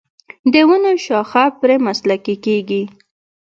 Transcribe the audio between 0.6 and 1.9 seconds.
ونو شاخه بري